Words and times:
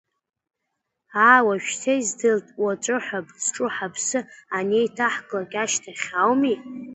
Аа, 1.29 1.39
уажәшьҭа 1.45 1.93
издырт, 2.01 2.47
уаҵәы 2.63 2.97
ҳәа 3.05 3.19
бызҿу 3.25 3.69
ҳаԥсы 3.75 4.19
анеиҭаҳклак 4.57 5.53
ашьҭахь 5.63 6.07
ауми? 6.21 6.55